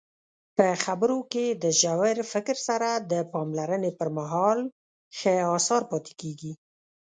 [0.55, 4.59] په خبرو کې د ژور فکر سره د پاملرنې پرمهال
[5.17, 6.53] ښې اثار پاتې کیږي.